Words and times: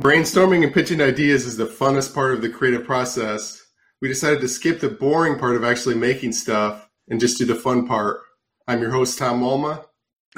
Brainstorming 0.00 0.62
and 0.62 0.72
pitching 0.72 1.00
ideas 1.00 1.44
is 1.44 1.56
the 1.56 1.66
funnest 1.66 2.14
part 2.14 2.32
of 2.32 2.40
the 2.40 2.48
creative 2.48 2.84
process. 2.84 3.60
We 4.00 4.06
decided 4.06 4.40
to 4.42 4.48
skip 4.48 4.78
the 4.78 4.90
boring 4.90 5.40
part 5.40 5.56
of 5.56 5.64
actually 5.64 5.96
making 5.96 6.34
stuff 6.34 6.88
and 7.08 7.18
just 7.18 7.36
do 7.36 7.44
the 7.44 7.56
fun 7.56 7.88
part. 7.88 8.20
I'm 8.68 8.80
your 8.80 8.92
host, 8.92 9.18
Tom 9.18 9.40
Walma. 9.40 9.84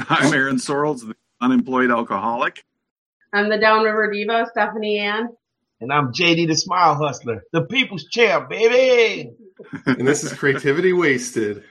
I'm 0.08 0.32
Aaron 0.32 0.56
Sorrells, 0.56 1.06
the 1.06 1.14
unemployed 1.42 1.90
alcoholic. 1.90 2.64
I'm 3.34 3.50
the 3.50 3.58
Downriver 3.58 4.10
Diva, 4.10 4.46
Stephanie 4.50 4.98
Ann. 4.98 5.28
And 5.82 5.92
I'm 5.92 6.10
JD 6.10 6.48
the 6.48 6.56
Smile 6.56 6.94
Hustler, 6.94 7.44
the 7.52 7.66
people's 7.66 8.04
champ, 8.04 8.48
baby. 8.48 9.30
and 9.84 10.08
this 10.08 10.24
is 10.24 10.32
Creativity 10.32 10.94
Wasted. 10.94 11.64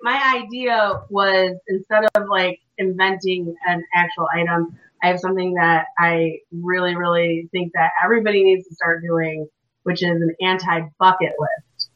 My 0.00 0.42
idea 0.42 1.02
was 1.10 1.54
instead 1.68 2.04
of 2.14 2.28
like 2.30 2.60
inventing 2.78 3.54
an 3.66 3.84
actual 3.94 4.26
item, 4.34 4.78
I 5.02 5.08
have 5.08 5.20
something 5.20 5.54
that 5.54 5.86
I 5.98 6.38
really, 6.52 6.96
really 6.96 7.48
think 7.52 7.72
that 7.74 7.90
everybody 8.02 8.44
needs 8.44 8.66
to 8.68 8.74
start 8.74 9.02
doing, 9.02 9.46
which 9.82 10.02
is 10.02 10.10
an 10.10 10.34
anti 10.40 10.82
bucket 10.98 11.32
list. 11.38 11.90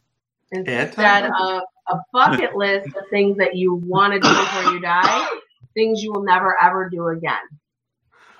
Instead 0.51 1.25
of 1.25 1.63
a 1.87 1.97
bucket 2.11 2.55
list 2.55 2.87
of 2.87 3.03
things 3.09 3.37
that 3.37 3.55
you 3.55 3.73
want 3.73 4.13
to 4.13 4.19
do 4.19 4.27
before 4.27 4.73
you 4.73 4.81
die, 4.81 5.27
things 5.73 6.03
you 6.03 6.11
will 6.11 6.23
never 6.23 6.55
ever 6.61 6.89
do 6.89 7.07
again. 7.07 7.39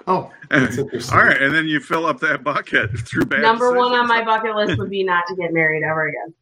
Oh, 0.07 0.31
that's 0.49 0.77
interesting. 0.77 1.17
All 1.17 1.23
right, 1.23 1.41
and 1.41 1.53
then 1.53 1.67
you 1.67 1.79
fill 1.79 2.05
up 2.05 2.19
that 2.21 2.43
bucket 2.43 2.97
through 3.07 3.25
bad 3.25 3.41
Number 3.41 3.73
one 3.73 3.93
on 3.93 4.07
my 4.07 4.23
bucket 4.23 4.55
list 4.55 4.77
would 4.77 4.89
be 4.89 5.03
not 5.03 5.25
to 5.27 5.35
get 5.35 5.53
married 5.53 5.83
ever 5.83 6.09
again. 6.09 6.33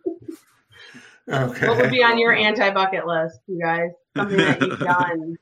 Okay. 1.28 1.66
what 1.66 1.78
would 1.78 1.90
be 1.90 2.04
on 2.04 2.18
your 2.18 2.32
anti 2.32 2.70
bucket 2.70 3.06
list, 3.06 3.40
you 3.48 3.60
guys? 3.60 3.90
Something 4.16 4.36
that 4.36 4.60
you've 4.60 4.78
done. 4.78 5.36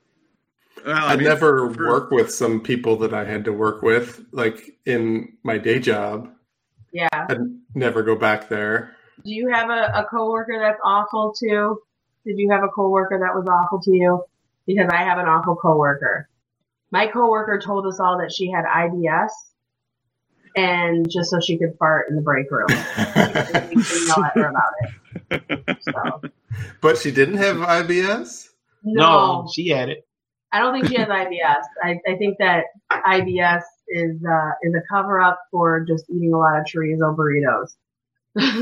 Well, 0.84 0.97
I 0.97 1.12
I 1.12 1.16
mean, 1.16 1.24
never 1.24 1.73
for- 1.73 1.87
work 1.88 2.11
with 2.11 2.33
some 2.33 2.61
people 2.61 2.97
that 2.98 3.15
I 3.15 3.25
had 3.25 3.45
to 3.47 3.52
work 3.52 3.83
with, 3.83 4.25
like 4.33 4.77
in 4.87 5.37
my 5.42 5.59
day 5.59 5.79
job. 5.79 6.30
Yeah. 6.92 7.09
I'd 7.12 7.38
never 7.75 8.03
go 8.03 8.14
back 8.17 8.48
there. 8.48 8.94
Do 9.25 9.33
you 9.33 9.48
have 9.53 9.70
a, 9.70 9.91
a 9.94 10.06
coworker 10.11 10.59
that's 10.61 10.81
awful 10.84 11.33
too? 11.39 11.81
Did 12.27 12.39
you 12.39 12.50
have 12.50 12.62
a 12.62 12.69
coworker 12.69 13.19
that 13.19 13.34
was 13.34 13.47
awful 13.48 13.81
to 13.81 13.91
you? 13.94 14.22
Because 14.67 14.89
I 14.92 15.03
have 15.05 15.19
an 15.19 15.27
awful 15.27 15.56
coworker. 15.56 16.28
My 16.91 17.06
coworker 17.09 17.59
told 17.59 17.87
us 17.87 17.98
all 18.00 18.19
that 18.19 18.33
she 18.33 18.50
had 18.50 18.64
IBS, 18.64 19.31
and 20.56 21.11
just 21.11 21.31
so 21.31 21.41
she 21.41 21.59
could 21.59 21.77
fart 21.78 22.09
in 22.09 22.16
the 22.16 22.22
break 22.22 22.50
room. 22.50 22.69
We 23.75 23.83
didn't 23.83 24.06
yell 24.06 24.25
at 24.25 24.34
her 24.37 24.50
about 24.50 24.72
it. 25.31 25.77
So 25.83 26.20
but 26.81 26.98
she 26.98 27.11
didn't 27.11 27.39
have 27.39 27.56
IBS? 27.56 28.48
no, 28.84 29.48
she 29.53 29.69
had 29.69 29.89
it. 29.89 30.06
I 30.55 30.60
don't 30.60 30.72
think 30.72 30.86
she 30.86 30.94
has 31.00 31.08
IBS. 31.08 31.64
I, 31.83 31.98
I 32.06 32.16
think 32.16 32.38
that 32.38 32.66
IBS 32.92 33.62
is 33.88 34.24
uh, 34.24 34.50
is 34.62 34.72
a 34.77 34.83
cover 34.88 35.20
up 35.20 35.41
for 35.50 35.80
just 35.84 36.05
eating 36.08 36.33
a 36.33 36.38
lot 36.38 36.60
of 36.60 36.64
chorizo 36.66 37.14
burritos 37.16 37.70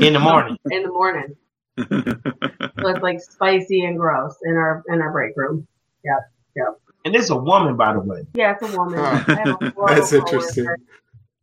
In 0.01 0.13
the 0.13 0.19
morning. 0.19 0.57
in 0.71 0.81
the 0.81 0.89
morning. 0.89 1.35
So 1.77 2.87
it's 2.89 3.03
like 3.03 3.21
spicy 3.21 3.85
and 3.85 3.97
gross 3.99 4.35
in 4.43 4.53
our 4.55 4.83
in 4.89 5.01
our 5.01 5.11
break 5.11 5.37
room. 5.37 5.67
Yeah. 6.03 6.17
Yep. 6.55 6.79
And 7.05 7.13
this 7.13 7.25
is 7.25 7.29
a 7.29 7.35
woman, 7.37 7.77
by 7.77 7.93
the 7.93 7.99
way. 7.99 8.23
Yeah, 8.33 8.55
it's 8.59 8.63
a 8.73 8.75
woman. 8.75 8.97
Huh. 8.99 9.23
A 9.27 9.73
That's 9.93 10.13
interesting. 10.13 10.65
coworker. 10.65 10.81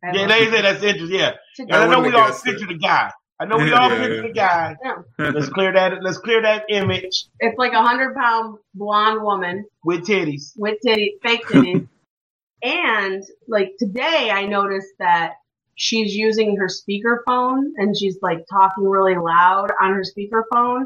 I 0.03 0.07
have 0.07 0.15
Yeah, 0.15 0.27
they 0.27 0.45
say 0.51 0.61
that's 0.63 0.83
interesting. 0.83 1.17
Yeah. 1.19 1.31
And 1.59 1.71
I, 1.73 1.85
I 1.85 1.87
know 1.87 2.01
we 2.01 2.07
all 2.07 2.27
guessed 2.27 2.45
it. 2.45 2.51
picture 2.51 2.67
the 2.67 2.77
guy. 2.77 3.11
I 3.41 3.45
know 3.45 3.57
we 3.57 3.71
all 3.73 3.89
Yeah, 3.89 3.97
picture 3.97 4.15
yeah. 4.15 4.21
the 4.21 4.33
guy. 4.33 4.75
Yeah. 5.19 5.31
Let's 5.33 5.49
clear 5.49 5.73
that. 5.73 5.93
Let's 6.03 6.19
clear 6.19 6.41
that 6.43 6.65
image 6.69 7.25
It's 7.39 7.57
like 7.57 7.73
a 7.73 7.81
hundred 7.81 8.15
pound 8.15 8.59
blonde 8.75 9.23
woman 9.23 9.65
with 9.83 10.05
titties. 10.05 10.51
with 10.55 10.77
titty, 10.85 11.15
fake 11.23 11.45
titties. 11.47 11.87
and 12.63 13.23
like 13.47 13.71
today, 13.79 14.29
I 14.31 14.45
noticed 14.45 14.93
that 14.99 15.33
she's 15.75 16.13
using 16.13 16.57
her 16.57 16.67
speakerphone 16.67 17.71
and 17.77 17.97
she's 17.97 18.19
like 18.21 18.45
talking 18.51 18.83
really 18.83 19.15
loud 19.15 19.71
on 19.81 19.93
her 19.93 20.03
speakerphone, 20.03 20.85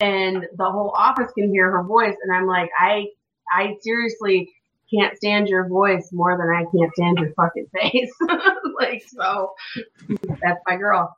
and 0.00 0.44
the 0.56 0.64
whole 0.70 0.92
office 0.96 1.30
can 1.38 1.52
hear 1.52 1.70
her 1.70 1.84
voice. 1.84 2.16
And 2.24 2.34
I'm 2.36 2.46
like, 2.48 2.70
I, 2.76 3.06
I 3.52 3.76
seriously 3.82 4.50
can't 4.92 5.16
stand 5.16 5.46
your 5.48 5.68
voice 5.68 6.08
more 6.12 6.36
than 6.36 6.48
I 6.50 6.64
can't 6.76 6.92
stand 6.94 7.18
your 7.20 7.32
fucking 7.34 7.66
face. 7.80 8.12
like 8.80 9.04
so, 9.06 9.52
that's 10.40 10.60
my 10.66 10.76
girl. 10.76 11.16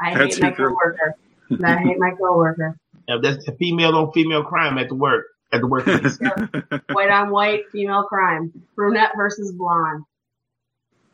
I 0.00 0.14
That's 0.18 0.36
hate 0.36 0.42
my 0.42 0.48
your 0.48 0.56
girl. 0.56 0.76
coworker. 0.76 1.14
And 1.50 1.66
I 1.66 1.78
hate 1.78 1.98
my 1.98 2.10
coworker. 2.12 2.76
Now, 3.06 3.18
that's 3.20 3.46
a 3.48 3.52
female 3.56 3.94
on 3.96 4.10
female 4.12 4.42
crime 4.42 4.78
at 4.78 4.88
the 4.88 4.94
work. 4.94 5.26
At 5.52 5.60
the 5.60 5.66
work. 5.66 5.84
white 6.92 7.10
on 7.10 7.28
white 7.30 7.64
female 7.70 8.04
crime, 8.04 8.50
brunette 8.74 9.10
versus 9.14 9.52
blonde 9.52 10.04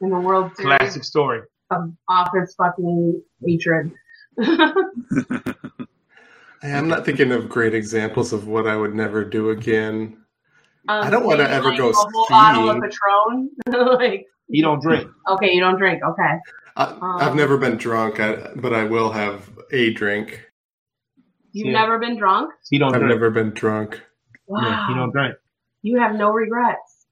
in 0.00 0.10
the 0.10 0.20
World 0.20 0.52
Series 0.56 0.76
Classic 0.78 1.02
story. 1.02 1.40
of 1.72 1.92
office 2.08 2.54
fucking 2.56 3.20
hatred. 3.44 3.90
Hey, 6.62 6.74
I'm 6.74 6.88
not 6.88 7.06
thinking 7.06 7.32
of 7.32 7.48
great 7.48 7.74
examples 7.74 8.34
of 8.34 8.46
what 8.46 8.66
I 8.66 8.76
would 8.76 8.94
never 8.94 9.24
do 9.24 9.48
again. 9.50 10.18
Um, 10.88 11.04
I 11.04 11.08
don't 11.10 11.24
wanna 11.24 11.44
ever 11.44 11.70
like, 11.70 11.78
go 11.78 11.88
a 11.88 11.92
whole 11.94 12.26
bottle 12.28 12.68
of. 12.70 12.82
Patron. 12.82 13.50
like, 13.96 14.26
You 14.48 14.62
don't 14.62 14.80
drink. 14.82 15.10
okay, 15.28 15.52
you 15.52 15.60
don't 15.60 15.78
drink. 15.78 16.02
Okay, 16.04 16.38
I, 16.76 16.94
I've 17.18 17.32
Um, 17.32 17.36
never 17.36 17.56
been 17.58 17.76
drunk, 17.76 18.20
I, 18.20 18.50
but 18.56 18.72
I 18.72 18.84
will 18.84 19.10
have 19.12 19.48
a 19.72 19.92
drink. 19.92 20.40
you've 21.52 21.68
Yeah. 21.68 21.72
never 21.72 21.98
been 21.98 22.16
drunk. 22.18 22.52
You 22.70 22.78
don't 22.78 22.94
I've 22.94 23.00
drink. 23.00 23.14
never 23.14 23.30
been 23.30 23.50
drunk. 23.50 24.00
Wow, 24.46 24.62
Yeah, 24.64 24.88
you 24.88 24.94
don't 24.94 25.12
drink. 25.12 25.34
you 25.82 25.98
have 26.00 26.14
no 26.16 26.30
regrets. 26.30 27.06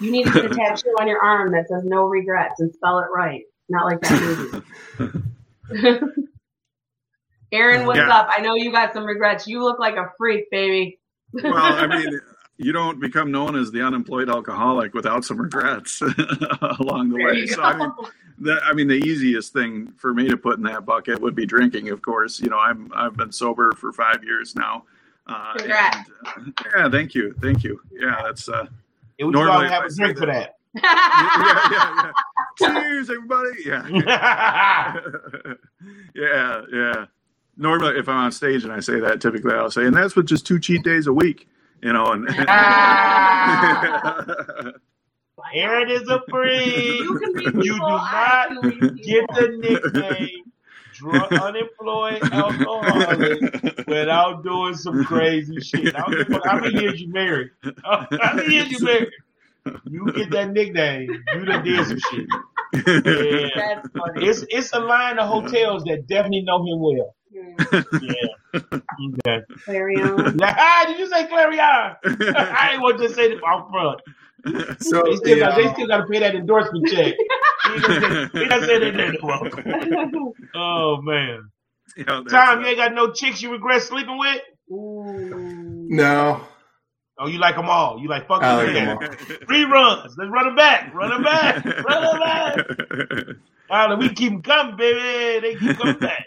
You 0.00 0.10
need 0.12 0.24
to 0.24 0.30
get 0.30 0.44
a 0.44 0.48
tattoo 0.54 0.96
on 1.00 1.08
your 1.08 1.20
arm 1.22 1.52
that 1.52 1.68
says 1.68 1.84
"no 1.84 2.04
regrets" 2.04 2.60
and 2.60 2.72
spell 2.74 2.98
it 3.00 3.06
right, 3.14 3.42
not 3.68 3.84
like 3.86 4.00
that 4.02 4.18
movie. 4.18 4.54
Aaron, 7.52 7.86
what's 7.86 7.98
Yeah. 7.98 8.08
up? 8.08 8.28
I 8.30 8.40
know 8.42 8.54
you 8.54 8.70
got 8.72 8.92
some 8.92 9.04
regrets. 9.04 9.46
You 9.46 9.62
look 9.62 9.78
like 9.78 9.96
a 9.96 10.12
freak, 10.18 10.50
baby. 10.50 11.00
well, 11.32 11.74
I 11.74 11.86
mean, 11.86 12.20
you 12.60 12.72
don't 12.72 13.00
become 13.00 13.30
known 13.32 13.56
as 13.56 13.70
the 13.72 13.82
unemployed 13.82 14.28
alcoholic 14.28 14.94
without 14.94 15.24
some 15.24 15.38
regrets 15.40 16.00
along 16.80 17.10
the 17.10 17.16
There 17.16 17.26
way. 17.26 17.46
So. 17.46 17.62
I 17.62 17.76
mean, 17.76 17.92
the, 18.38 18.60
I 18.64 18.72
mean, 18.72 18.88
the 18.88 18.94
easiest 19.04 19.52
thing 19.52 19.92
for 19.96 20.14
me 20.14 20.28
to 20.28 20.36
put 20.36 20.56
in 20.58 20.62
that 20.64 20.84
bucket 20.86 21.20
would 21.20 21.34
be 21.34 21.46
drinking. 21.46 21.88
Of 21.90 22.02
course, 22.02 22.40
you 22.40 22.48
know, 22.48 22.58
I'm 22.58 22.90
I've 22.94 23.16
been 23.16 23.32
sober 23.32 23.72
for 23.72 23.92
five 23.92 24.22
years 24.24 24.54
now. 24.54 24.84
Uh, 25.26 25.54
Congrats. 25.56 26.10
and, 26.36 26.54
uh, 26.58 26.62
yeah, 26.76 26.88
thank 26.90 27.14
you, 27.14 27.34
thank 27.40 27.62
you. 27.64 27.80
Yeah, 27.92 28.20
that's 28.24 28.48
uh, 28.48 28.66
And 29.18 29.28
we 29.28 29.32
Normally, 29.32 29.68
have 29.68 29.82
I 29.82 29.86
a 29.86 29.90
drink 29.90 30.18
for 30.18 30.26
that- 30.26 30.56
that. 30.56 30.56
yeah, 30.82 32.12
yeah, 32.62 32.70
yeah. 32.70 32.78
Cheers, 32.80 33.10
everybody. 33.10 33.50
Yeah. 33.64 35.00
yeah, 36.14 36.62
yeah. 36.72 37.06
Normally, 37.56 37.98
if 37.98 38.08
I'm 38.08 38.16
on 38.16 38.32
stage 38.32 38.64
and 38.64 38.72
I 38.72 38.80
say 38.80 39.00
that, 39.00 39.20
typically 39.20 39.52
I'll 39.54 39.70
say, 39.70 39.84
and 39.84 39.94
that's 39.96 40.14
with 40.16 40.26
just 40.26 40.46
two 40.46 40.58
cheat 40.58 40.82
days 40.82 41.06
a 41.06 41.12
week, 41.12 41.48
you 41.82 41.92
know. 41.92 42.12
And 42.12 42.28
Aaron 45.54 45.90
is 45.90 46.08
a 46.08 46.22
freak. 46.28 47.00
You 47.00 47.18
can 47.18 47.32
be 47.34 47.44
You 47.64 47.72
do 47.72 47.78
not 47.78 48.50
get 49.02 49.26
the 49.34 49.48
nickname 49.58 50.50
drunk, 51.00 51.32
unemployed 51.32 52.22
alcoholic 52.32 53.86
without 53.86 54.44
doing 54.44 54.74
some 54.74 55.04
crazy 55.04 55.60
shit. 55.60 55.94
I 55.96 56.10
don't 56.10 56.28
know 56.28 56.40
how 56.44 56.60
many 56.60 56.80
years 56.80 57.00
you 57.00 57.10
married? 57.12 57.50
How 57.84 58.34
many 58.34 58.54
years 58.54 58.70
you 58.70 58.84
married? 58.84 59.08
You 59.84 60.12
get 60.12 60.30
that 60.30 60.52
nickname, 60.52 61.22
you 61.34 61.44
done 61.44 61.64
did 61.64 61.86
some 61.86 61.98
shit. 61.98 62.26
Yeah. 62.72 63.48
That's 63.56 63.88
funny. 63.90 64.26
It's 64.26 64.44
it's 64.48 64.72
a 64.72 64.78
line 64.78 65.18
of 65.18 65.28
hotels 65.28 65.84
that 65.84 66.06
definitely 66.06 66.42
know 66.42 66.64
him 66.64 66.80
well. 66.80 67.14
Hmm. 67.32 67.80
Yeah. 68.02 68.12
Okay. 68.54 69.40
Clarion. 69.64 70.16
Nah, 70.36 70.84
did 70.86 70.98
you 70.98 71.06
say 71.08 71.26
Clarion? 71.28 71.60
I 72.04 72.70
ain't 72.72 72.82
want 72.82 72.98
to 73.00 73.08
say 73.08 73.32
it 73.32 73.40
out 73.46 73.70
front. 73.70 74.00
So 74.80 75.02
They 75.04 75.16
still, 75.16 75.34
the, 75.36 75.40
got, 75.40 75.56
they 75.56 75.68
still 75.72 75.86
got 75.86 75.98
to 75.98 76.06
pay 76.06 76.18
that 76.20 76.34
endorsement 76.34 76.88
check. 76.88 77.14
He 77.72 77.80
done 77.80 78.00
said- 78.00 78.30
he 78.32 78.48
done 78.48 78.60
said 78.62 78.82
it 78.82 78.96
there. 78.96 79.12
Well. 79.22 80.34
Oh 80.54 81.00
man, 81.02 81.50
You 81.96 82.04
know, 82.04 82.24
Tom, 82.24 82.60
you 82.62 82.66
ain't 82.68 82.76
got 82.78 82.94
no 82.94 83.12
chicks 83.12 83.42
you 83.42 83.52
regret 83.52 83.82
sleeping 83.82 84.18
with? 84.18 84.40
Ooh. 84.72 85.86
no, 85.90 86.40
Oh, 87.18 87.26
you 87.26 87.38
like 87.38 87.54
them 87.56 87.68
all? 87.68 87.98
You 88.00 88.08
like 88.08 88.26
fuck 88.26 88.42
I 88.42 88.64
them 88.64 88.74
like 88.74 89.02
all. 89.02 89.04
'em 89.04 89.10
all. 89.10 89.36
Reruns. 89.50 90.14
Let's 90.16 90.30
run 90.30 90.46
them 90.46 90.56
back. 90.56 90.94
Run 90.94 91.10
them 91.10 91.22
back. 91.22 91.64
Run 91.84 92.02
them 92.02 92.18
back. 92.18 93.36
Oh, 93.68 93.96
we 93.96 94.08
keep 94.14 94.32
them 94.32 94.42
coming, 94.42 94.76
baby. 94.76 95.40
They 95.40 95.54
keep 95.56 95.76
coming 95.76 95.98
back. 95.98 96.26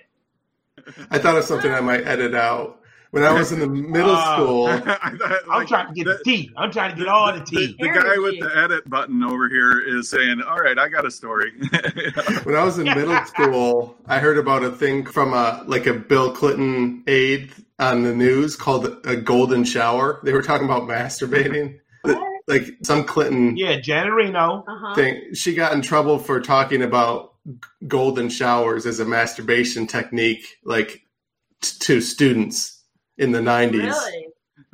I 1.12 1.18
thought 1.20 1.38
of 1.38 1.44
something 1.44 1.72
I 1.72 1.82
might 1.82 2.06
edit 2.06 2.34
out. 2.34 2.80
When 3.12 3.24
I 3.24 3.32
was 3.32 3.52
in 3.52 3.60
the 3.60 3.68
middle 3.68 4.10
Ah. 4.16 4.36
school, 4.36 4.68
I 4.70 4.80
thought, 4.80 5.40
I'm 5.52 5.68
trying 5.68 5.88
to 5.90 5.94
get 5.94 6.06
the- 6.06 6.14
the 6.18 6.24
tea. 6.24 6.50
I'm 6.58 6.72
trying 6.72 6.92
to 6.92 6.98
get 6.98 7.08
all 7.08 7.32
the 7.32 7.40
The, 7.42 7.46
tea. 7.46 7.76
the 7.80 7.88
guy 7.90 8.18
with 8.18 8.40
the 8.40 8.50
edit 8.58 8.90
button 8.90 9.24
over 9.24 9.48
here 9.50 9.80
is 9.80 10.10
saying, 10.10 10.42
"All 10.42 10.58
right, 10.58 10.80
I 10.80 10.90
got 10.90 11.06
a 11.06 11.12
story." 11.12 11.52
when 12.44 12.56
I 12.56 12.64
was 12.64 12.80
in 12.80 12.86
middle 12.86 13.24
school, 13.26 13.96
I 14.08 14.18
heard 14.20 14.38
about 14.40 14.64
a 14.64 14.72
thing 14.72 15.06
from 15.06 15.34
a 15.34 15.64
like 15.68 15.86
a 15.86 15.94
Bill 15.94 16.32
Clinton 16.32 17.04
aide 17.06 17.52
on 17.78 18.02
the 18.04 18.16
news 18.16 18.56
called 18.56 18.88
a 19.06 19.16
golden 19.16 19.64
shower. 19.64 20.20
They 20.24 20.34
were 20.34 20.42
talking 20.42 20.66
about 20.66 20.84
masturbating. 20.84 21.80
like 22.48 22.66
some 22.84 23.04
Clinton 23.06 23.56
Yeah, 23.58 23.80
Janet 23.80 24.12
Reno. 24.14 24.66
Uh-huh. 24.68 24.96
thing. 24.96 25.34
She 25.36 25.54
got 25.54 25.72
in 25.74 25.82
trouble 25.82 26.18
for 26.20 26.42
talking 26.42 26.82
about 26.82 27.26
g- 27.26 27.33
golden 27.88 28.30
showers 28.30 28.86
as 28.86 29.00
a 29.00 29.06
masturbation 29.06 29.88
technique, 29.88 30.46
like 30.64 31.02
t- 31.62 31.78
to 31.80 32.02
students 32.02 32.82
in 33.18 33.32
the 33.32 33.42
nineties. 33.42 33.82
Really? 33.84 34.28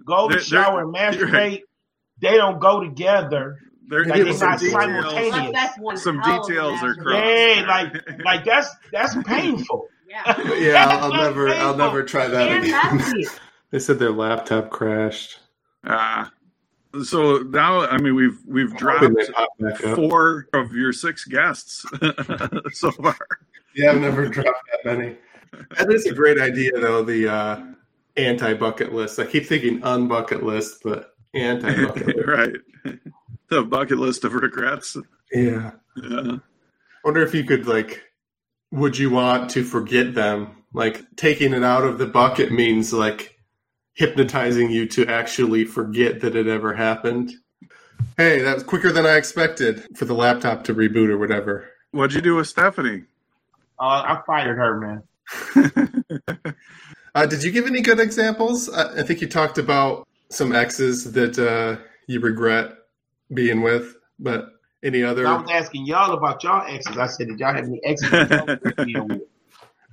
Golden 0.05 0.37
They're- 0.37 0.43
shower 0.43 0.81
and 0.81 0.93
they're- 0.93 1.11
masturbate. 1.11 1.61
They 2.21 2.35
don't 2.35 2.59
go 2.59 2.81
together. 2.83 3.57
There, 3.87 4.03
Like, 4.05 4.17
there's 4.17 4.29
it's 4.29 4.39
some 4.39 4.49
not 4.49 4.59
details, 4.59 4.81
simultaneous. 4.83 5.31
Like, 5.35 5.53
that's 5.53 5.79
one 5.79 5.97
some 5.97 6.19
hell 6.19 6.39
of 6.43 6.43
a 6.43 6.47
details 6.47 6.83
are 6.83 6.87
masturbation. 6.87 7.03
crossed. 7.03 7.23
Hey, 7.23 7.65
like 7.65 7.93
like 8.25 8.45
that's 8.45 8.69
that's 8.91 9.15
painful. 9.23 9.87
Yeah. 10.07 10.53
Yeah, 10.57 10.85
I'll, 10.87 11.03
I'll 11.05 11.11
That's 11.11 11.23
never, 11.23 11.49
I'll 11.49 11.77
never 11.77 12.03
try 12.03 12.27
that 12.27 12.49
And 12.51 12.65
again. 12.65 13.25
they 13.71 13.79
said 13.79 13.99
their 13.99 14.11
laptop 14.11 14.69
crashed. 14.71 15.37
Ah. 15.85 16.31
So 17.03 17.37
now, 17.37 17.81
I 17.81 17.97
mean, 17.97 18.15
we've 18.15 18.39
we've 18.47 18.75
dropped 18.75 18.99
Hoping 19.01 19.15
they 19.17 19.27
pop 19.27 19.49
back 19.59 19.83
up. 19.83 19.95
four 19.95 20.47
of 20.53 20.73
your 20.73 20.91
six 20.91 21.25
guests 21.25 21.85
so 22.73 22.91
far. 22.91 23.17
Yeah, 23.75 23.91
I've 23.91 24.01
never 24.01 24.27
dropped 24.27 24.59
that 24.83 24.97
many. 24.97 25.15
That 25.77 25.91
is 25.91 26.05
a 26.05 26.13
great 26.13 26.39
idea, 26.39 26.71
though. 26.79 27.03
The 27.03 27.27
uh, 27.31 27.63
anti 28.17 28.53
bucket 28.53 28.93
list. 28.93 29.19
I 29.19 29.25
keep 29.25 29.45
thinking 29.45 29.81
unbucket 29.81 30.41
list, 30.43 30.81
but 30.83 31.13
anti 31.33 31.85
bucket 31.85 32.07
list. 32.17 32.27
right. 32.27 32.99
The 33.49 33.63
bucket 33.63 33.97
list 33.97 34.23
of 34.25 34.33
regrets. 34.33 34.97
Yeah. 35.31 35.71
Yeah. 35.95 36.37
Wonder 37.03 37.21
if 37.21 37.33
you 37.33 37.43
could 37.43 37.67
like. 37.67 38.03
Would 38.71 38.97
you 38.97 39.09
want 39.09 39.49
to 39.51 39.63
forget 39.63 40.13
them? 40.13 40.55
Like 40.73 41.15
taking 41.15 41.53
it 41.53 41.63
out 41.63 41.83
of 41.83 41.97
the 41.97 42.05
bucket 42.05 42.51
means 42.51 42.93
like 42.93 43.38
hypnotizing 43.99 44.71
you 44.71 44.87
to 44.87 45.05
actually 45.07 45.65
forget 45.65 46.21
that 46.21 46.33
it 46.33 46.47
ever 46.47 46.73
happened. 46.73 47.33
Hey, 48.15 48.41
that 48.41 48.55
was 48.55 48.63
quicker 48.63 48.93
than 48.93 49.05
I 49.05 49.17
expected 49.17 49.85
for 49.97 50.05
the 50.05 50.13
laptop 50.13 50.63
to 50.65 50.73
reboot 50.73 51.09
or 51.09 51.17
whatever. 51.17 51.69
What'd 51.91 52.15
you 52.15 52.21
do 52.21 52.35
with 52.35 52.47
Stephanie? 52.47 53.03
Uh, 53.77 53.83
I 53.83 54.21
fired 54.25 54.57
her, 54.57 55.03
man. 55.55 55.93
Uh, 57.15 57.25
did 57.25 57.43
you 57.43 57.51
give 57.51 57.65
any 57.65 57.81
good 57.81 57.99
examples? 57.99 58.69
I, 58.69 58.99
I 58.99 59.03
think 59.03 59.19
you 59.19 59.27
talked 59.27 59.57
about 59.57 60.07
some 60.29 60.53
exes 60.53 61.11
that 61.13 61.39
uh, 61.39 61.83
you 62.05 62.19
regret 62.19 62.71
being 63.33 63.63
with, 63.63 63.97
but 64.19 64.53
any 64.83 65.03
other? 65.03 65.25
I 65.25 65.41
was 65.41 65.49
asking 65.49 65.87
y'all 65.87 66.13
about 66.13 66.43
y'all 66.43 66.65
exes. 66.67 66.97
I 66.97 67.07
said, 67.07 67.27
did 67.29 67.39
y'all 67.39 67.53
have 67.53 67.65
any 67.65 67.83
exes? 67.83 68.11
that 68.11 68.85
y'all 68.87 69.07
with? 69.07 69.23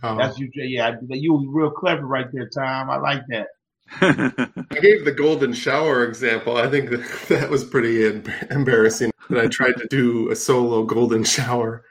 Oh. 0.03 0.19
That's 0.19 0.39
you. 0.39 0.51
Yeah, 0.55 0.97
you 1.09 1.33
was 1.33 1.47
real 1.49 1.71
clever 1.71 2.07
right 2.07 2.31
there, 2.31 2.49
Tom. 2.51 2.91
I 2.91 2.97
like 2.97 3.23
that. 3.29 3.49
I 4.01 4.79
gave 4.81 5.05
the 5.05 5.15
golden 5.17 5.53
shower 5.53 6.05
example. 6.05 6.57
I 6.57 6.69
think 6.69 6.91
that, 6.91 7.25
that 7.29 7.51
was 7.51 7.65
pretty 7.65 8.07
em- 8.07 8.25
embarrassing 8.51 9.13
that 9.31 9.39
I 9.45 9.47
tried 9.49 9.77
to 9.79 9.87
do 9.89 10.31
a 10.31 10.37
solo 10.37 10.85
golden 10.85 11.25
shower. 11.25 11.85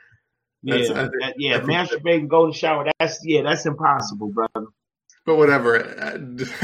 Yeah, 0.61 0.75
That's- 0.77 0.91
I 0.91 1.01
think- 1.03 1.13
that- 1.21 1.33
yeah. 1.37 1.55
I 1.55 1.59
that- 1.59 1.67
Masturbating, 1.67 2.27
golden 2.27 2.53
shower. 2.53 2.91
That's 2.99 3.19
yeah, 3.23 3.41
that's 3.43 3.65
impossible, 3.65 4.29
brother. 4.29 4.67
But 5.25 5.37
whatever, 5.37 5.79
I, 6.01 6.13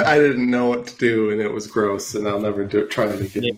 I 0.03 0.17
didn't 0.19 0.49
know 0.51 0.67
what 0.67 0.85
to 0.87 0.97
do, 0.97 1.31
and 1.31 1.41
it 1.41 1.51
was 1.51 1.65
gross, 1.65 2.13
and 2.13 2.27
I'll 2.27 2.39
never 2.39 2.63
do 2.63 2.79
it. 2.79 2.91
Try 2.91 3.05
it 3.07 3.19
again. 3.21 3.43
Yeah. 3.43 3.51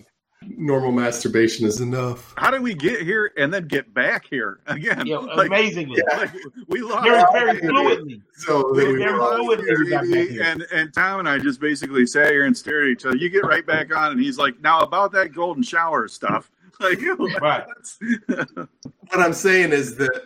Normal 0.56 0.92
masturbation 0.92 1.66
is 1.66 1.80
enough. 1.80 2.32
How 2.36 2.50
did 2.50 2.62
we 2.62 2.74
get 2.74 3.02
here 3.02 3.32
and 3.36 3.52
then 3.52 3.66
get 3.66 3.92
back 3.94 4.26
here 4.28 4.60
again? 4.66 5.06
Yeah, 5.06 5.16
Like- 5.18 5.46
amazingly, 5.48 6.02
like, 6.16 6.30
we 6.68 6.80
lost 6.82 7.04
very, 7.04 7.22
very 7.32 7.50
I 7.50 7.54
can 7.60 7.68
do 7.68 7.74
fluidly. 7.74 8.22
So 8.34 8.72
we 8.72 8.86
we 8.92 8.98
Very 8.98 9.12
were- 9.12 9.36
fluid 9.36 9.58
when 9.60 9.78
we 9.84 9.90
got 9.90 10.00
back 10.02 10.08
Maybe, 10.10 10.32
here. 10.34 10.42
and 10.42 10.66
and 10.72 10.92
Tom 10.94 11.20
and 11.20 11.28
I 11.28 11.38
just 11.38 11.60
basically 11.60 12.06
sat 12.06 12.30
here 12.30 12.44
and 12.46 12.56
stared 12.56 12.86
at 12.86 12.90
each 12.92 13.04
other. 13.06 13.16
You 13.16 13.28
get 13.30 13.44
right 13.44 13.66
back 13.66 13.94
on, 13.94 14.12
and 14.12 14.20
he's 14.20 14.38
like, 14.38 14.60
"Now 14.60 14.80
about 14.80 15.12
that 15.12 15.32
golden 15.32 15.62
shower 15.62 16.08
stuff." 16.08 16.50
Like, 16.80 16.98
Right. 17.40 17.64
what 18.26 18.68
I'm 19.20 19.32
saying 19.32 19.72
is 19.72 19.96
that 19.96 20.22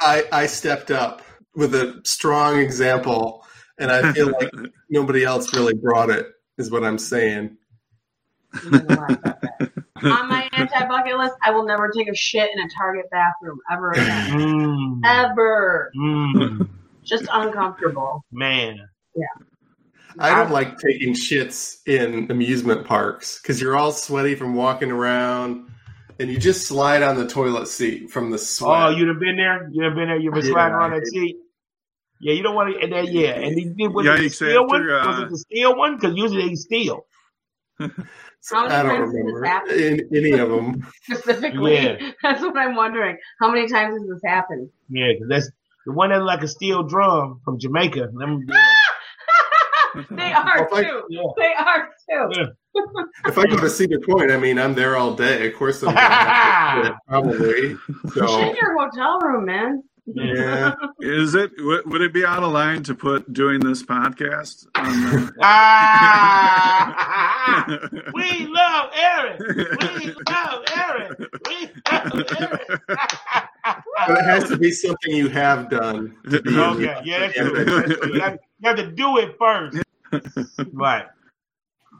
I 0.00 0.24
I 0.32 0.46
stepped 0.46 0.90
up 0.92 1.22
with 1.56 1.74
a 1.74 2.00
strong 2.04 2.58
example, 2.58 3.44
and 3.78 3.90
I 3.90 4.12
feel 4.12 4.30
like 4.30 4.50
nobody 4.90 5.24
else 5.24 5.52
really 5.54 5.74
brought 5.74 6.10
it. 6.10 6.28
Is 6.56 6.70
what 6.70 6.84
I'm 6.84 6.98
saying. 6.98 7.56
On 10.04 10.28
my 10.28 10.48
anti 10.52 10.86
bucket 10.86 11.16
list, 11.18 11.34
I 11.44 11.50
will 11.50 11.64
never 11.66 11.90
take 11.90 12.08
a 12.08 12.14
shit 12.14 12.48
in 12.54 12.60
a 12.60 12.68
Target 12.76 13.06
bathroom 13.10 13.58
ever 13.70 13.92
again. 13.94 14.28
Mm, 14.30 15.00
ever. 15.04 15.90
mm, 15.96 16.68
Just 17.04 17.26
uncomfortable. 17.32 18.24
man, 18.32 18.78
Yeah. 19.14 19.24
I 20.20 20.34
don't 20.34 20.50
like 20.50 20.78
taking 20.78 21.14
shits 21.14 21.76
in 21.86 22.30
amusement 22.30 22.86
parks 22.86 23.40
because 23.40 23.60
you're 23.60 23.76
all 23.76 23.92
sweaty 23.92 24.34
from 24.34 24.54
walking 24.54 24.90
around, 24.90 25.68
and 26.18 26.30
you 26.30 26.38
just 26.38 26.66
slide 26.66 27.02
on 27.02 27.16
the 27.16 27.26
toilet 27.26 27.68
seat 27.68 28.10
from 28.10 28.30
the 28.30 28.38
sweat. 28.38 28.70
Oh, 28.70 28.88
you'd 28.90 29.08
have 29.08 29.20
been 29.20 29.36
there? 29.36 29.68
You'd 29.70 29.84
have 29.84 29.94
been 29.94 30.08
there? 30.08 30.18
You've 30.18 30.34
been 30.34 30.44
Yeah, 30.44 30.52
sliding 30.52 30.74
I 30.74 30.84
on 30.84 30.90
that 30.90 31.00
hate 31.00 31.06
seat? 31.08 31.36
Yeah, 32.20 32.32
you 32.32 32.42
don't 32.42 32.56
want 32.56 32.74
to. 32.74 32.80
And 32.82 32.92
then, 32.92 33.06
yeah, 33.06 33.30
and 33.30 33.56
he 33.56 33.64
did 33.66 33.92
was 33.94 34.06
it 34.06 34.18
the 34.22 34.28
steel 34.30 34.66
one? 34.66 34.90
uh, 34.90 35.06
Was 35.06 35.18
it 35.20 35.30
the 35.30 35.38
steel 35.38 35.76
one? 35.76 35.96
Because 35.96 36.16
usually 36.16 36.48
they 36.48 36.54
steal. 36.56 37.06
How 37.78 38.62
many 38.62 38.74
I 38.74 38.82
don't 38.82 38.90
times 38.90 39.00
has 39.00 39.12
this 39.12 39.24
remember 39.24 39.44
happened? 39.44 39.80
in, 39.80 40.08
any 40.16 40.32
of 40.32 40.48
them. 40.50 40.86
Specifically, 41.02 41.74
Yeah. 41.74 42.10
that's 42.22 42.40
what 42.42 42.56
I'm 42.56 42.74
wondering. 42.74 43.16
How 43.40 43.50
many 43.50 43.68
times 43.68 43.94
has 43.98 44.08
this 44.08 44.20
happened? 44.24 44.68
Yeah, 44.88 45.12
'cause 45.18 45.28
that's 45.28 45.50
the 45.86 45.92
one 45.92 46.10
that's 46.10 46.22
like 46.22 46.42
a 46.42 46.48
steel 46.48 46.82
drum 46.82 47.40
from 47.44 47.58
Jamaica. 47.58 48.08
Them, 48.14 48.46
they 50.10 50.32
are 50.32 50.64
If 50.66 50.72
I- 50.72 50.82
too. 50.84 51.02
yeah. 51.08 51.22
They 51.36 51.54
are 51.54 51.88
too. 52.08 52.40
Yeah. 52.40 52.46
If 53.26 53.36
I 53.38 53.44
go 53.46 53.56
to 53.58 53.68
Cedar 53.70 53.98
Point, 54.00 54.30
I 54.30 54.36
mean, 54.36 54.58
I'm 54.58 54.74
there 54.74 54.96
all 54.96 55.14
day. 55.14 55.48
Of 55.48 55.54
course, 55.56 55.82
I'm 55.82 55.94
gonna 55.94 56.00
have 56.00 56.84
to, 56.84 56.96
probably. 57.08 57.76
So 58.14 58.26
Check 58.40 58.60
your 58.60 58.78
hotel 58.78 59.18
room, 59.20 59.46
man. 59.46 59.82
Yeah, 60.14 60.74
is 61.00 61.34
it? 61.34 61.50
Would, 61.58 61.90
would 61.90 62.00
it 62.00 62.12
be 62.12 62.24
out 62.24 62.42
of 62.42 62.52
line 62.52 62.82
to 62.84 62.94
put 62.94 63.32
doing 63.32 63.60
this 63.60 63.82
podcast? 63.82 64.66
On 64.74 65.34
ah, 65.42 66.48
we 68.14 68.46
love 68.46 68.90
Eric. 68.94 69.40
We 69.40 70.14
love 70.28 70.64
Eric. 70.76 71.18
We 71.46 71.70
love 71.90 72.12
Eric. 72.40 72.80
but 72.86 74.18
it 74.18 74.24
has 74.24 74.48
to 74.48 74.56
be 74.56 74.70
something 74.72 75.14
you 75.14 75.28
have 75.28 75.68
done. 75.70 76.16
To 76.30 76.42
be 76.42 76.56
okay, 76.58 77.00
yeah, 77.04 77.18
that's 77.20 77.34
true. 77.34 77.64
That's 77.64 78.00
true. 78.00 78.14
You, 78.14 78.20
have, 78.20 78.38
you 78.60 78.68
have 78.68 78.76
to 78.76 78.90
do 78.90 79.18
it 79.18 79.36
first. 79.38 79.78
Right. 80.72 81.06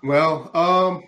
Well, 0.02 0.50
um, 0.56 1.04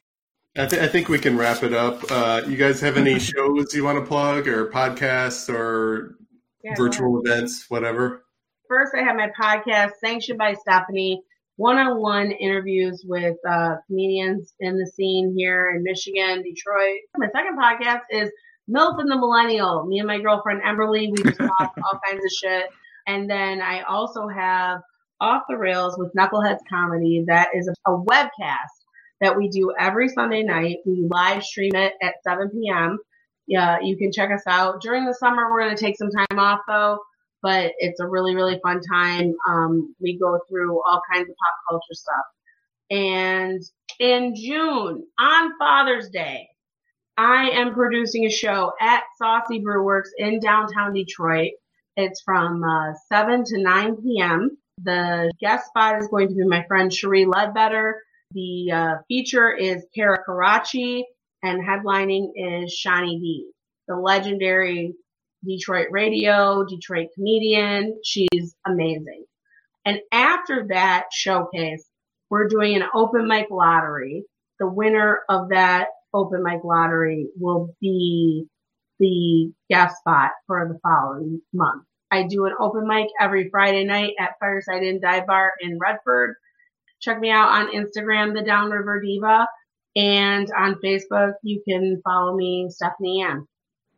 I, 0.56 0.66
th- 0.66 0.82
I 0.82 0.88
think 0.88 1.08
we 1.08 1.18
can 1.18 1.36
wrap 1.36 1.62
it 1.62 1.72
up. 1.72 2.02
Uh, 2.10 2.42
you 2.46 2.56
guys 2.56 2.80
have 2.80 2.96
any 2.96 3.18
shows 3.20 3.72
you 3.72 3.84
want 3.84 3.98
to 3.98 4.04
plug, 4.04 4.48
or 4.48 4.66
podcasts, 4.66 5.48
or 5.48 6.16
Yeah, 6.62 6.74
virtual 6.76 7.20
events, 7.24 7.66
whatever? 7.68 8.24
First, 8.68 8.92
I 8.94 9.02
have 9.02 9.16
my 9.16 9.30
podcast, 9.38 9.92
Sanctioned 10.04 10.38
by 10.38 10.54
Stephanie, 10.54 11.22
one-on-one 11.56 12.30
interviews 12.32 13.04
with 13.06 13.36
uh, 13.48 13.76
comedians 13.86 14.54
in 14.60 14.76
the 14.76 14.86
scene 14.86 15.34
here 15.36 15.72
in 15.74 15.82
Michigan, 15.82 16.42
Detroit. 16.42 16.98
My 17.16 17.28
second 17.34 17.58
podcast 17.58 18.02
is 18.10 18.30
Milf 18.70 19.00
and 19.00 19.10
the 19.10 19.16
Millennial. 19.16 19.86
Me 19.86 19.98
and 19.98 20.06
my 20.06 20.20
girlfriend 20.20 20.62
Emberly, 20.62 21.10
we 21.10 21.22
just 21.22 21.38
talk 21.38 21.74
all 21.84 22.00
kinds 22.06 22.24
of 22.24 22.30
shit. 22.30 22.66
And 23.06 23.28
then 23.28 23.60
I 23.60 23.82
also 23.82 24.28
have 24.28 24.80
Off 25.20 25.42
the 25.48 25.56
Rails 25.56 25.96
with 25.98 26.12
Knuckleheads 26.14 26.60
Comedy. 26.68 27.24
That 27.26 27.48
is 27.54 27.68
a, 27.68 27.90
a 27.90 27.98
webcast 28.04 28.80
that 29.20 29.36
we 29.36 29.48
do 29.48 29.72
every 29.78 30.08
Sunday 30.08 30.42
night. 30.42 30.76
We 30.86 31.06
live 31.10 31.42
stream 31.42 31.74
it 31.74 31.94
at 32.02 32.14
7 32.22 32.50
p.m. 32.50 32.98
Yeah, 33.50 33.78
you 33.82 33.98
can 33.98 34.10
check 34.12 34.30
us 34.30 34.44
out. 34.46 34.80
During 34.80 35.04
the 35.04 35.12
summer, 35.14 35.50
we're 35.50 35.60
going 35.60 35.76
to 35.76 35.84
take 35.84 35.98
some 35.98 36.10
time 36.10 36.38
off 36.38 36.60
though 36.66 37.00
but 37.42 37.72
it's 37.78 38.00
a 38.00 38.06
really 38.06 38.34
really 38.34 38.58
fun 38.62 38.80
time. 38.80 39.34
Um, 39.48 39.94
we 40.00 40.18
go 40.18 40.38
through 40.48 40.82
all 40.82 41.00
kinds 41.12 41.28
of 41.28 41.36
pop 41.36 41.54
culture 41.68 41.94
stuff. 41.94 42.24
And 42.90 43.62
in 43.98 44.34
june 44.34 45.04
on 45.18 45.52
father's 45.58 46.08
day 46.08 46.48
i 47.18 47.50
am 47.50 47.74
producing 47.74 48.24
a 48.24 48.30
show 48.30 48.72
at 48.80 49.02
saucy 49.18 49.60
brewworks 49.60 50.08
in 50.16 50.40
downtown 50.40 50.92
detroit. 50.94 51.52
It's 51.96 52.22
from 52.22 52.62
uh, 52.64 52.94
7 53.08 53.44
to 53.44 53.62
9 53.62 53.96
p.m 54.02 54.56
the 54.82 55.30
guest 55.40 55.66
spot 55.66 56.00
is 56.00 56.08
going 56.08 56.28
to 56.28 56.34
be 56.34 56.46
my 56.46 56.64
friend 56.66 56.90
cherie 56.90 57.26
ledbetter. 57.26 58.00
The 58.32 58.72
uh, 58.72 58.94
feature 59.08 59.52
is 59.52 59.84
kara 59.94 60.22
karachi 60.24 61.04
and 61.42 61.62
headlining 61.62 62.30
is 62.36 62.80
shani 62.84 63.20
d 63.20 63.50
the 63.90 63.96
legendary 63.96 64.94
Detroit 65.44 65.88
radio, 65.90 66.64
Detroit 66.64 67.08
comedian. 67.14 67.98
She's 68.04 68.54
amazing. 68.66 69.24
And 69.84 70.00
after 70.12 70.66
that 70.68 71.06
showcase, 71.12 71.84
we're 72.28 72.48
doing 72.48 72.76
an 72.76 72.84
open 72.94 73.26
mic 73.26 73.46
lottery. 73.50 74.24
The 74.58 74.68
winner 74.68 75.20
of 75.28 75.48
that 75.48 75.88
open 76.14 76.42
mic 76.42 76.62
lottery 76.62 77.28
will 77.38 77.74
be 77.80 78.46
the 78.98 79.52
guest 79.70 79.96
spot 79.98 80.32
for 80.46 80.68
the 80.68 80.78
following 80.80 81.40
month. 81.52 81.84
I 82.10 82.24
do 82.28 82.44
an 82.44 82.52
open 82.60 82.86
mic 82.86 83.08
every 83.20 83.48
Friday 83.50 83.84
night 83.84 84.12
at 84.20 84.38
Fireside 84.38 84.82
Inn 84.82 85.00
Dive 85.00 85.26
Bar 85.26 85.52
in 85.60 85.78
Redford. 85.78 86.34
Check 87.00 87.18
me 87.18 87.30
out 87.30 87.48
on 87.48 87.72
Instagram, 87.72 88.34
the 88.34 88.42
Downriver 88.42 89.00
Diva. 89.00 89.46
And 89.96 90.48
on 90.56 90.76
Facebook, 90.84 91.32
you 91.42 91.62
can 91.68 92.00
follow 92.04 92.36
me, 92.36 92.68
Stephanie 92.70 93.22
Ann. 93.22 93.46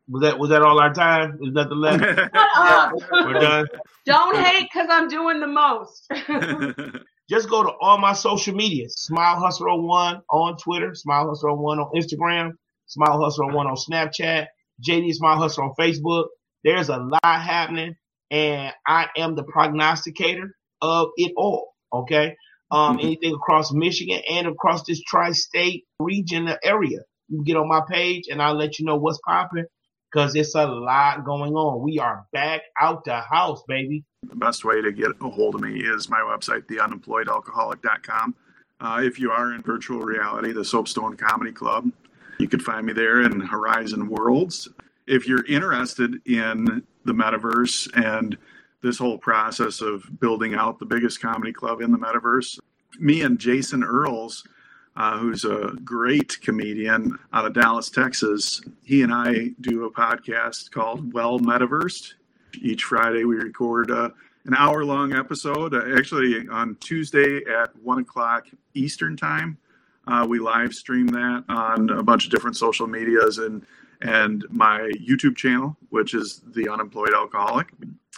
Was 0.09 0.23
that 0.23 0.39
was 0.39 0.51
that 0.51 0.63
all 0.63 0.81
our 0.81 0.93
time? 0.93 1.39
There's 1.41 1.55
nothing 1.55 1.79
left. 1.79 2.03
Shut 2.03 2.31
up! 2.35 2.93
We're 3.13 3.33
done. 3.35 3.67
Don't 4.05 4.37
hate 4.37 4.69
because 4.73 4.89
I'm 4.91 5.09
doing 5.09 5.41
the 5.41 5.47
most. 5.47 6.11
Just 7.31 7.49
go 7.49 7.63
to 7.63 7.71
all 7.81 7.99
my 7.99 8.13
social 8.13 8.55
media. 8.55 8.89
Smile 8.91 9.39
Hustler 9.39 9.75
01 9.75 10.23
on 10.29 10.57
Twitter, 10.57 10.95
Smile 10.95 11.29
Hustler 11.29 11.55
01 11.55 11.79
on 11.79 11.91
Instagram, 11.95 12.53
Smile 12.87 13.23
Hustler 13.23 13.47
01 13.47 13.67
on 13.67 13.77
Snapchat, 13.77 14.49
JD 14.87 15.15
Smile 15.15 15.39
Hustler 15.39 15.65
on 15.65 15.75
Facebook. 15.79 16.27
There's 16.65 16.89
a 16.89 16.99
lot 16.99 17.21
happening, 17.23 17.95
and 18.31 18.73
I 18.87 19.07
am 19.17 19.35
the 19.37 19.45
prognosticator 19.45 20.55
of 20.81 21.09
it 21.17 21.33
all. 21.37 21.75
Okay. 21.93 22.37
Um, 22.73 22.99
anything 23.00 23.35
across 23.35 23.71
Michigan 23.71 24.23
and 24.31 24.47
across 24.47 24.85
this 24.85 25.02
tri-state 25.02 25.85
region 26.00 26.49
area, 26.64 27.00
you 27.29 27.45
get 27.45 27.57
on 27.57 27.69
my 27.69 27.83
page 27.87 28.25
and 28.31 28.41
I'll 28.41 28.55
let 28.55 28.79
you 28.79 28.87
know 28.87 28.97
what's 28.97 29.21
popping 29.26 29.67
because 30.11 30.35
it's 30.35 30.55
a 30.55 30.67
lot 30.67 31.25
going 31.25 31.52
on. 31.52 31.83
We 31.83 31.99
are 31.99 32.26
back 32.33 32.62
out 32.81 33.05
the 33.05 33.21
house, 33.21 33.62
baby. 33.69 34.05
The 34.29 34.37
best 34.37 34.64
way 34.64 34.81
to 34.81 34.91
get 34.91 35.11
a 35.21 35.29
hold 35.29 35.55
of 35.55 35.61
me 35.61 35.81
is 35.81 36.09
my 36.09 36.21
website, 36.21 36.62
theunemployedalcoholic.com. 36.62 38.35
Uh, 38.81 39.00
if 39.02 39.19
you 39.21 39.31
are 39.31 39.55
in 39.55 39.62
virtual 39.62 40.00
reality, 40.00 40.52
the 40.52 40.64
Soapstone 40.64 41.17
Comedy 41.17 41.52
Club, 41.52 41.91
you 42.38 42.49
can 42.49 42.59
find 42.59 42.87
me 42.87 42.93
there 42.93 43.23
in 43.23 43.41
Horizon 43.41 44.09
Worlds. 44.09 44.69
If 45.07 45.29
you're 45.29 45.45
interested 45.47 46.21
in 46.26 46.83
the 47.05 47.12
metaverse 47.12 47.91
and 47.95 48.37
this 48.83 48.99
whole 48.99 49.19
process 49.19 49.81
of 49.81 50.21
building 50.21 50.55
out 50.55 50.79
the 50.79 50.85
biggest 50.85 51.21
comedy 51.21 51.52
club 51.52 51.81
in 51.81 51.93
the 51.93 51.99
metaverse, 51.99 52.59
me 52.99 53.23
and 53.23 53.39
Jason 53.39 53.83
Earls, 53.83 54.45
uh, 54.97 55.19
who's 55.19 55.45
a 55.45 55.73
great 55.85 56.41
comedian 56.41 57.19
out 57.33 57.47
of 57.47 57.55
Dallas, 57.55 57.91
Texas, 57.91 58.61
he 58.83 59.03
and 59.03 59.13
I 59.13 59.51
do 59.61 59.85
a 59.85 59.91
podcast 59.91 60.71
called 60.71 61.13
Well 61.13 61.39
Metaversed. 61.39 62.15
Each 62.61 62.85
Friday, 62.85 63.25
we 63.25 63.37
record 63.37 63.91
uh, 63.91 64.11
an 64.45 64.55
hour 64.57 64.85
long 64.85 65.15
episode. 65.15 65.75
Uh, 65.75 65.97
actually, 65.97 66.47
on 66.49 66.77
Tuesday 66.81 67.43
at 67.47 67.75
1 67.77 67.99
o'clock 68.01 68.47
Eastern 68.75 69.17
Time, 69.17 69.57
uh, 70.07 70.27
we 70.29 70.39
live 70.39 70.75
stream 70.75 71.07
that 71.07 71.45
on 71.49 71.89
a 71.91 72.03
bunch 72.03 72.27
of 72.27 72.31
different 72.31 72.57
social 72.57 72.87
medias 72.87 73.39
and 73.39 73.65
and 74.03 74.45
my 74.51 74.91
YouTube 75.01 75.37
channel, 75.37 75.77
which 75.91 76.13
is 76.13 76.43
The 76.55 76.69
Unemployed 76.69 77.15
Alcoholic. 77.15 77.69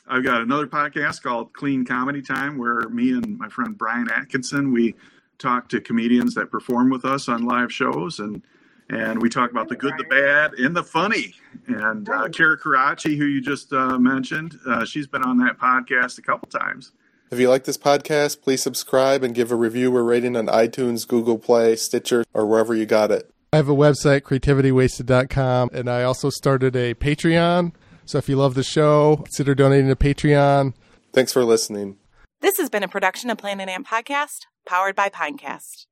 I've 0.06 0.24
got 0.24 0.42
another 0.42 0.66
podcast 0.66 1.22
called 1.22 1.52
Clean 1.52 1.84
Comedy 1.84 2.20
Time, 2.20 2.58
where 2.58 2.88
me 2.88 3.12
and 3.12 3.38
my 3.38 3.48
friend 3.48 3.76
Brian 3.76 4.10
Atkinson 4.10 4.72
we 4.72 4.94
talk 5.38 5.68
to 5.70 5.80
comedians 5.80 6.34
that 6.34 6.50
perform 6.50 6.90
with 6.90 7.04
us 7.04 7.28
on 7.28 7.44
live 7.44 7.72
shows, 7.72 8.18
and 8.18 8.42
and 8.90 9.22
we 9.22 9.30
talk 9.30 9.50
about 9.50 9.68
the 9.68 9.76
good, 9.76 9.94
the 9.96 10.04
bad, 10.04 10.52
and 10.54 10.76
the 10.76 10.84
funny. 10.84 11.34
And 11.66 12.08
uh, 12.08 12.28
Kara 12.28 12.58
Karachi, 12.58 13.16
who 13.16 13.24
you 13.24 13.40
just 13.40 13.72
uh, 13.72 13.98
mentioned, 13.98 14.58
uh, 14.66 14.84
she's 14.84 15.06
been 15.06 15.22
on 15.22 15.38
that 15.38 15.58
podcast 15.58 16.18
a 16.18 16.22
couple 16.22 16.48
times. 16.48 16.92
If 17.30 17.40
you 17.40 17.48
like 17.48 17.64
this 17.64 17.78
podcast, 17.78 18.42
please 18.42 18.62
subscribe 18.62 19.22
and 19.22 19.34
give 19.34 19.50
a 19.50 19.56
review 19.56 19.94
or 19.96 20.04
rating 20.04 20.36
on 20.36 20.46
iTunes, 20.48 21.08
Google 21.08 21.38
Play, 21.38 21.76
Stitcher, 21.76 22.24
or 22.34 22.44
wherever 22.44 22.74
you 22.74 22.84
got 22.84 23.10
it. 23.10 23.30
I 23.54 23.56
have 23.56 23.68
a 23.70 23.74
website, 23.74 24.20
creativitywasted.com, 24.20 25.70
and 25.72 25.88
I 25.88 26.02
also 26.02 26.28
started 26.28 26.76
a 26.76 26.92
Patreon. 26.94 27.72
So 28.06 28.18
if 28.18 28.28
you 28.28 28.36
love 28.36 28.54
the 28.54 28.62
show, 28.62 29.16
consider 29.16 29.54
donating 29.54 29.88
to 29.88 29.96
Patreon. 29.96 30.74
Thanks 31.12 31.32
for 31.32 31.44
listening. 31.44 31.96
This 32.40 32.58
has 32.58 32.68
been 32.68 32.82
a 32.82 32.88
production 32.88 33.30
of 33.30 33.38
Planet 33.38 33.68
Amp 33.68 33.86
Podcast, 33.86 34.40
powered 34.66 34.94
by 34.94 35.08
Pinecast. 35.08 35.86